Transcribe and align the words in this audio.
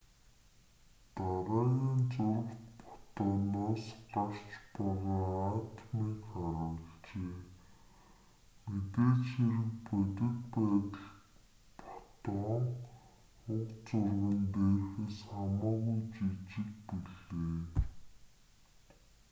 дараагийн 1.15 1.99
зурагт 2.13 2.75
фотоноос 2.89 3.85
гарч 4.13 4.47
байгаа 4.75 5.35
атомыг 5.59 6.19
харуулжээ 6.31 7.35
мэдээж 8.69 9.23
хэрэг 9.33 9.69
бодит 9.87 10.37
байдалд 10.53 10.93
фотон 11.83 12.63
уг 13.55 13.69
зурган 13.87 14.39
дээрхээс 14.53 15.17
хамаагүй 15.29 15.99
жижиг 16.13 16.87
билээ 17.05 17.59